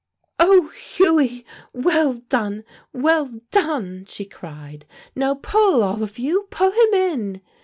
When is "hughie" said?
0.69-1.45